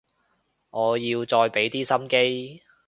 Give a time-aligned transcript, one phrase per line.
[0.71, 2.63] 我要再畀啲心機